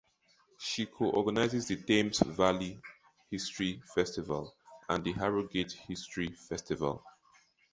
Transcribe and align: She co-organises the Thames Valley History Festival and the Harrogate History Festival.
She 0.57 0.87
co-organises 0.87 1.67
the 1.67 1.75
Thames 1.83 2.23
Valley 2.25 2.81
History 3.29 3.83
Festival 3.93 4.55
and 4.89 5.03
the 5.03 5.11
Harrogate 5.11 5.73
History 5.73 6.29
Festival. 6.31 7.05